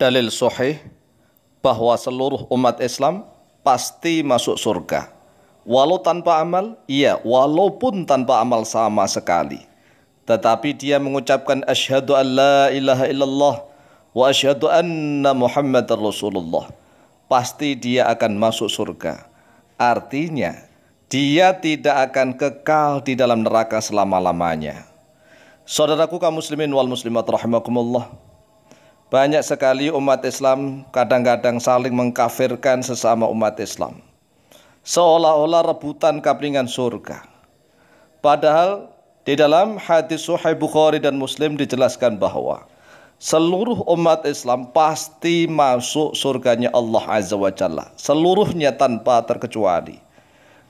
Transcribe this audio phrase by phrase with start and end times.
[0.00, 0.80] dalil sahih
[1.60, 3.28] bahwa seluruh umat Islam
[3.60, 5.12] pasti masuk surga.
[5.68, 9.60] Walau tanpa amal, iya, walaupun tanpa amal sama sekali.
[10.24, 13.56] Tetapi dia mengucapkan asyhadu an la ilaha illallah
[14.16, 16.72] wa asyhadu anna muhammadar rasulullah.
[17.28, 19.28] Pasti dia akan masuk surga.
[19.76, 20.56] Artinya,
[21.12, 24.88] dia tidak akan kekal di dalam neraka selama-lamanya.
[25.68, 28.29] Saudaraku kaum muslimin wal muslimat rahimakumullah.
[29.10, 33.98] Banyak sekali umat Islam kadang-kadang saling mengkafirkan sesama umat Islam.
[34.86, 37.26] Seolah-olah rebutan kaplingan surga.
[38.22, 38.86] Padahal
[39.26, 42.70] di dalam hadis Sahih Bukhari dan Muslim dijelaskan bahwa
[43.18, 47.90] seluruh umat Islam pasti masuk surganya Allah Azza wa Jalla.
[47.98, 49.98] Seluruhnya tanpa terkecuali.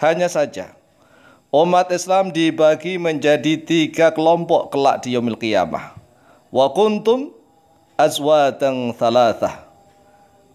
[0.00, 0.72] Hanya saja
[1.52, 5.92] umat Islam dibagi menjadi tiga kelompok kelak di yaumil qiyamah.
[6.48, 7.41] Wa kuntum
[8.02, 9.62] azwajan thalathah.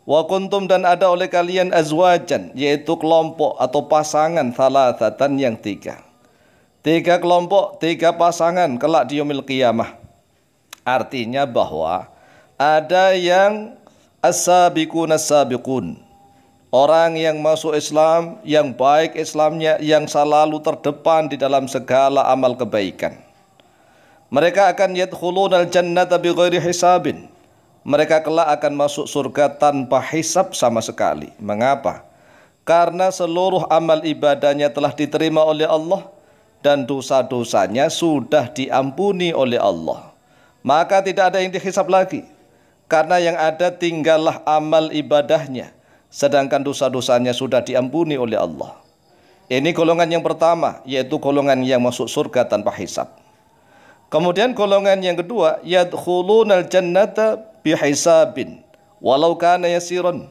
[0.08, 6.00] Wa kuntum dan ada oleh kalian azwajan, yaitu kelompok atau pasangan thalathatan yang tiga.
[6.80, 10.00] Tiga kelompok, tiga pasangan kelak di yaumil qiyamah.
[10.88, 12.08] Artinya bahwa
[12.56, 13.76] ada yang
[14.24, 16.00] as-sabiqun as-sabiqun.
[16.72, 23.20] Orang yang masuk Islam, yang baik Islamnya, yang selalu terdepan di dalam segala amal kebaikan.
[24.32, 27.28] Mereka akan yadkhulun al-jannata bighairi hisabin
[27.88, 31.32] mereka kelak akan masuk surga tanpa hisap sama sekali.
[31.40, 32.04] Mengapa?
[32.68, 36.04] Karena seluruh amal ibadahnya telah diterima oleh Allah
[36.60, 40.12] dan dosa-dosanya sudah diampuni oleh Allah.
[40.68, 42.28] Maka tidak ada yang dihisap lagi.
[42.92, 45.72] Karena yang ada tinggallah amal ibadahnya.
[46.12, 48.84] Sedangkan dosa-dosanya sudah diampuni oleh Allah.
[49.48, 53.16] Ini golongan yang pertama, yaitu golongan yang masuk surga tanpa hisap.
[54.12, 58.62] Kemudian golongan yang kedua, yadkhulunal jannata bihisabin
[59.02, 60.30] walau kana yasiran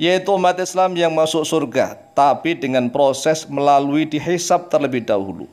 [0.00, 5.48] yaitu umat Islam yang masuk surga tapi dengan proses melalui dihisab terlebih dahulu.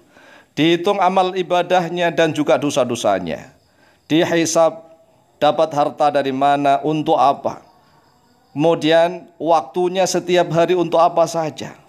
[0.58, 3.56] Dihitung amal ibadahnya dan juga dosa-dosanya.
[4.12, 4.90] Dihisab
[5.40, 7.64] dapat harta dari mana untuk apa?
[8.52, 11.80] Kemudian waktunya setiap hari untuk apa saja?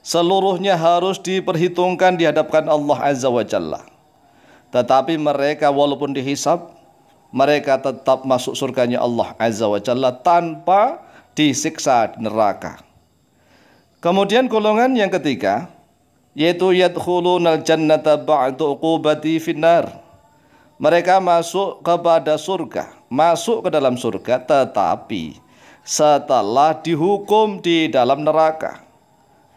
[0.00, 3.82] Seluruhnya harus diperhitungkan di hadapan Allah Azza wa Jalla.
[4.72, 6.73] Tetapi mereka walaupun dihisab
[7.34, 11.02] mereka tetap masuk surganya Allah Azza wa Jalla tanpa
[11.34, 12.78] disiksa di neraka.
[13.98, 15.66] Kemudian golongan yang ketiga
[16.38, 19.90] yaitu yadkhulunal jannata ba'du uqubati finnar.
[20.78, 25.38] Mereka masuk kepada surga, masuk ke dalam surga tetapi
[25.82, 28.82] setelah dihukum di dalam neraka.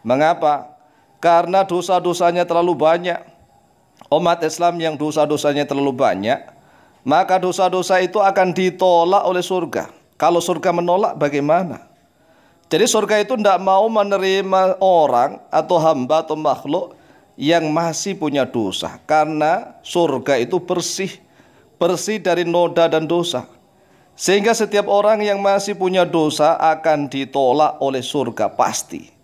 [0.02, 0.74] Mengapa?
[1.18, 3.18] Karena dosa-dosanya terlalu banyak.
[4.10, 6.57] Umat Islam yang dosa-dosanya terlalu banyak,
[7.06, 9.90] maka dosa-dosa itu akan ditolak oleh surga.
[10.18, 11.86] Kalau surga menolak bagaimana?
[12.68, 16.98] Jadi surga itu tidak mau menerima orang atau hamba atau makhluk
[17.38, 19.00] yang masih punya dosa.
[19.08, 21.16] Karena surga itu bersih.
[21.78, 23.46] Bersih dari noda dan dosa.
[24.18, 29.14] Sehingga setiap orang yang masih punya dosa akan ditolak oleh surga pasti.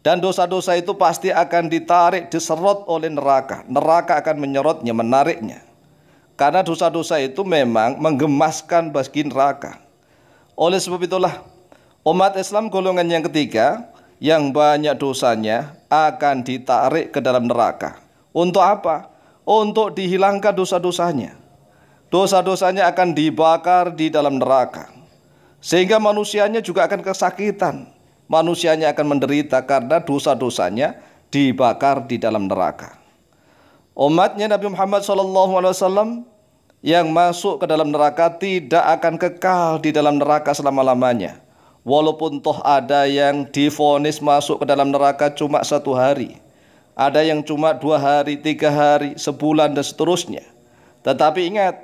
[0.00, 3.66] Dan dosa-dosa itu pasti akan ditarik, diserot oleh neraka.
[3.68, 5.69] Neraka akan menyerotnya, menariknya.
[6.40, 9.76] Karena dosa-dosa itu memang menggemaskan bagi neraka.
[10.56, 11.44] Oleh sebab itulah
[12.00, 13.92] umat Islam golongan yang ketiga
[14.24, 18.00] yang banyak dosanya akan ditarik ke dalam neraka.
[18.32, 19.12] Untuk apa?
[19.44, 21.36] Untuk dihilangkan dosa-dosanya.
[22.08, 24.88] Dosa-dosanya akan dibakar di dalam neraka.
[25.60, 27.84] Sehingga manusianya juga akan kesakitan.
[28.32, 32.96] Manusianya akan menderita karena dosa-dosanya dibakar di dalam neraka.
[33.92, 36.29] Umatnya Nabi Muhammad SAW
[36.80, 41.40] yang masuk ke dalam neraka tidak akan kekal di dalam neraka selama-lamanya.
[41.84, 46.36] Walaupun toh ada yang difonis masuk ke dalam neraka cuma satu hari.
[46.92, 50.44] Ada yang cuma dua hari, tiga hari, sebulan dan seterusnya.
[51.00, 51.80] Tetapi ingat,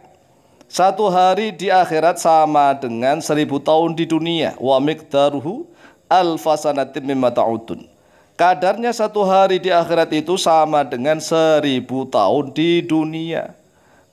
[0.69, 4.53] satu hari di akhirat sama dengan seribu tahun di dunia.
[4.61, 5.65] Wa miqdaruhu
[6.13, 7.89] alfasanatin mimma ta'udun.
[8.37, 13.57] Kadarnya satu hari di akhirat itu sama dengan seribu tahun di dunia.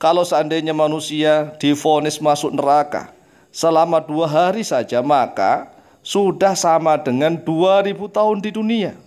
[0.04, 3.16] Kalau seandainya manusia difonis masuk neraka
[3.56, 5.72] selama dua hari saja, maka
[6.04, 9.00] sudah sama dengan dua ribu tahun di dunia.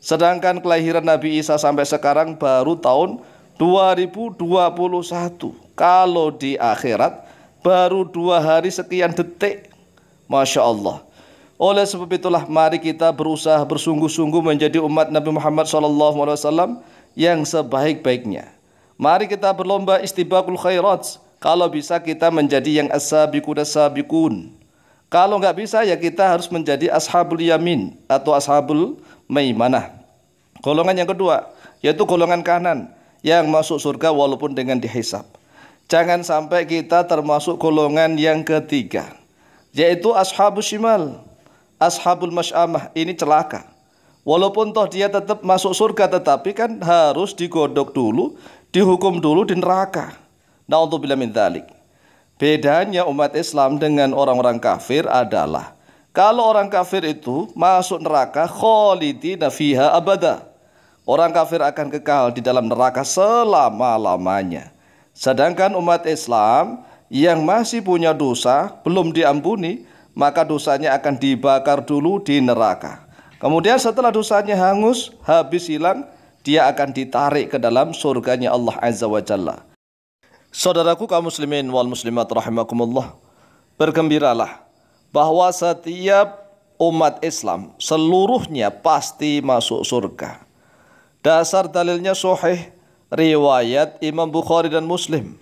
[0.00, 3.20] Sedangkan kelahiran Nabi Isa sampai sekarang baru tahun
[3.60, 4.40] 2021.
[5.76, 7.28] Kalau di akhirat
[7.60, 9.68] baru dua hari sekian detik.
[10.32, 11.04] Masya Allah.
[11.60, 16.80] Oleh sebab itulah mari kita berusaha bersungguh-sungguh menjadi umat Nabi Muhammad SAW
[17.12, 18.61] yang sebaik-baiknya.
[19.00, 21.18] Mari kita berlomba istibakul khairat.
[21.42, 24.62] Kalau bisa kita menjadi yang as-sabiqun as-sabiqun.
[25.12, 28.96] Kalau nggak bisa ya kita harus menjadi ashabul yamin atau ashabul
[29.28, 29.92] maimanah.
[30.64, 31.52] Golongan yang kedua
[31.84, 32.88] yaitu golongan kanan
[33.20, 35.28] yang masuk surga walaupun dengan dihisap.
[35.92, 39.12] Jangan sampai kita termasuk golongan yang ketiga
[39.76, 41.20] yaitu ashabul shimal,
[41.76, 43.68] ashabul masyamah ini celaka.
[44.24, 48.38] Walaupun toh dia tetap masuk surga tetapi kan harus digodok dulu,
[48.72, 50.16] dihukum dulu di neraka.
[50.66, 51.68] Nauzubillah min dzalik.
[52.40, 55.76] Bedanya umat Islam dengan orang-orang kafir adalah
[56.10, 60.50] kalau orang kafir itu masuk neraka khalidina fiha abada.
[61.06, 64.74] Orang kafir akan kekal di dalam neraka selama-lamanya.
[65.12, 66.82] Sedangkan umat Islam
[67.12, 69.84] yang masih punya dosa belum diampuni,
[70.16, 73.04] maka dosanya akan dibakar dulu di neraka.
[73.42, 76.06] Kemudian setelah dosanya hangus, habis hilang,
[76.42, 79.62] dia akan ditarik ke dalam surganya Allah Azza wa Jalla.
[80.52, 83.14] Saudaraku kaum muslimin wal muslimat rahimakumullah.
[83.80, 84.60] Bergembiralah
[85.08, 86.44] bahwa setiap
[86.76, 90.44] umat Islam seluruhnya pasti masuk surga.
[91.22, 92.74] Dasar dalilnya sahih
[93.08, 95.38] riwayat Imam Bukhari dan Muslim.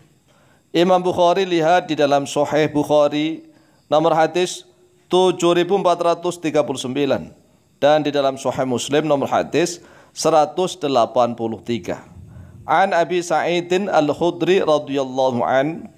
[0.70, 3.50] Imam Bukhari lihat di dalam sahih Bukhari
[3.90, 4.62] nomor hadis
[5.10, 7.34] 7439
[7.82, 9.82] dan di dalam sahih Muslim nomor hadis
[10.14, 10.86] 183.
[12.66, 15.90] An Abi Sa'idin Al-Khudri radhiyallahu an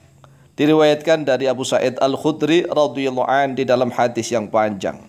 [0.56, 5.00] diriwayatkan dari Abu Sa'id Al-Khudri radhiyallahu an di dalam hadis yang panjang.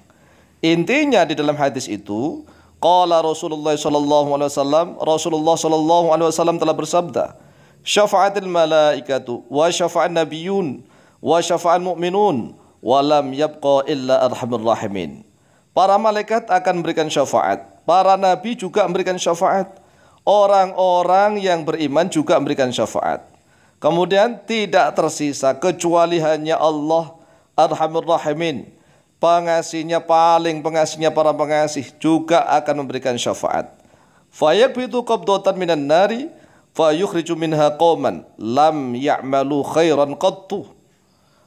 [0.64, 2.48] Intinya di dalam hadis itu
[2.80, 7.26] qala Rasulullah sallallahu alaihi wasallam Rasulullah sallallahu alaihi wasallam telah bersabda
[7.84, 10.84] syafa'atil malaikatu wa syafa'an nabiyyun
[11.20, 15.24] wa syafa'an mu'minun wa lam yabqa illa arhamur rahimin.
[15.76, 19.84] Para malaikat akan memberikan syafaat, para nabi juga memberikan syafaat
[20.28, 23.24] orang-orang yang beriman juga memberikan syafaat.
[23.80, 27.12] Kemudian tidak tersisa kecuali hanya Allah
[27.60, 28.72] Arhamur Rahimin.
[29.20, 33.72] Pengasihnya paling pengasihnya para pengasih juga akan memberikan syafaat.
[34.32, 36.28] Fayakbitu qabdatan minan nari
[36.76, 40.68] fayukhriju minha qauman lam ya'malu khairan qattu.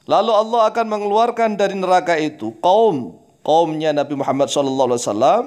[0.07, 5.43] Lalu Allah akan mengeluarkan dari neraka itu kaum kaumnya Nabi Muhammad sallallahu alaihi wasallam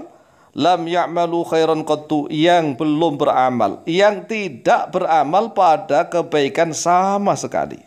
[0.58, 7.82] lam ya'malu khairan qattu yang belum beramal, yang tidak beramal pada kebaikan sama sekali.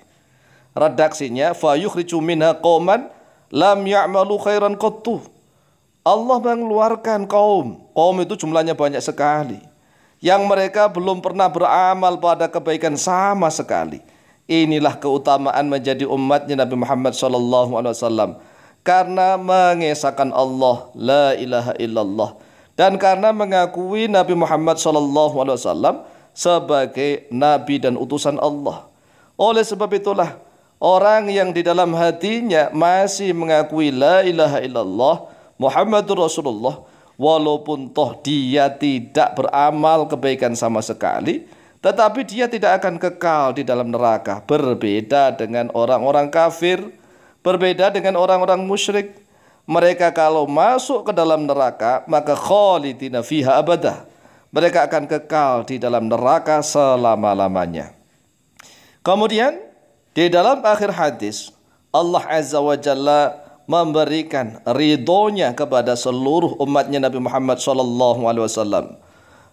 [0.72, 3.10] Redaksinya fa yukhriju minha qauman
[3.52, 5.22] lam ya'malu khairan qattu.
[6.02, 9.62] Allah mengeluarkan kaum, kaum itu jumlahnya banyak sekali
[10.22, 13.98] yang mereka belum pernah beramal pada kebaikan sama sekali.
[14.46, 18.30] Inilah keutamaan menjadi umatnya Nabi Muhammad sallallahu alaihi wasallam
[18.82, 22.30] karena mengesahkan Allah la ilaha illallah
[22.78, 28.88] dan karena mengakui Nabi Muhammad SAW sebagai nabi dan utusan Allah.
[29.36, 30.40] Oleh sebab itulah
[30.80, 35.16] orang yang di dalam hatinya masih mengakui la ilaha illallah
[35.60, 36.82] Muhammadur Rasulullah
[37.20, 41.46] walaupun toh dia tidak beramal kebaikan sama sekali
[41.82, 46.82] tetapi dia tidak akan kekal di dalam neraka berbeda dengan orang-orang kafir
[47.46, 49.21] berbeda dengan orang-orang musyrik
[49.62, 54.06] mereka kalau masuk ke dalam neraka maka khalidina fiha abadah.
[54.52, 57.96] Mereka akan kekal di dalam neraka selama-lamanya.
[59.00, 59.56] Kemudian
[60.12, 61.56] di dalam akhir hadis
[61.88, 68.86] Allah Azza wa Jalla memberikan ridhonya kepada seluruh umatnya Nabi Muhammad sallallahu alaihi wasallam.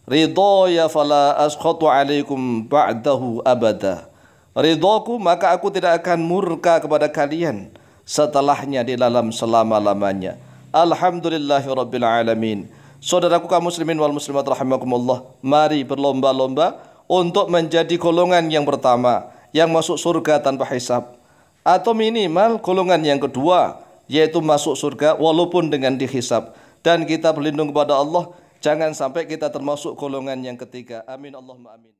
[0.03, 4.11] Ridhoya fala askhatu alaikum ba'dahu abada.
[4.51, 7.71] Ridhoku maka aku tidak akan murka kepada kalian
[8.09, 10.41] setelahnya di dalam selama-lamanya.
[10.73, 12.65] Alhamdulillahirabbil alamin.
[12.97, 19.97] Saudaraku kaum muslimin wal muslimat rahimakumullah, mari berlomba-lomba untuk menjadi golongan yang pertama yang masuk
[19.97, 21.17] surga tanpa hisab
[21.65, 27.97] atau minimal golongan yang kedua yaitu masuk surga walaupun dengan dihisab dan kita berlindung kepada
[27.97, 28.29] Allah
[28.61, 31.01] jangan sampai kita termasuk golongan yang ketiga.
[31.09, 31.98] Amin Allahumma amin.